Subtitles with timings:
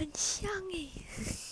[0.00, 1.49] 很香诶。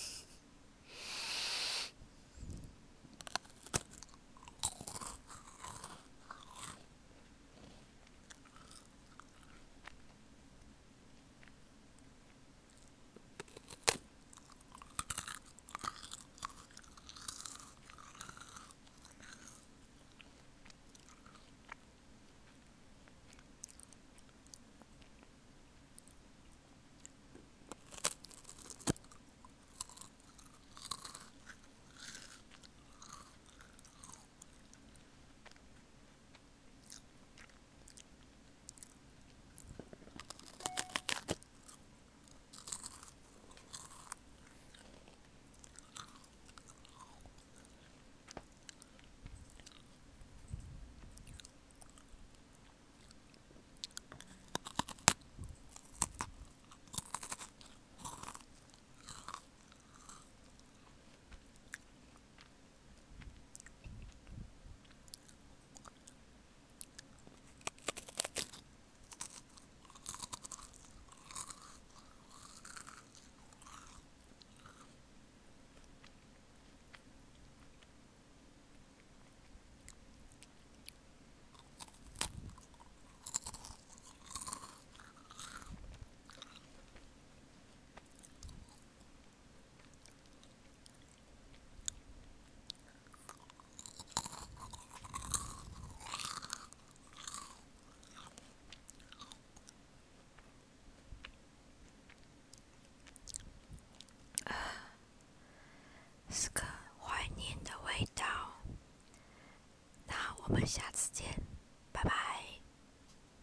[106.30, 106.62] 是个
[106.98, 108.24] 怀念的味道。
[110.06, 110.14] 那
[110.44, 111.26] 我们下次见。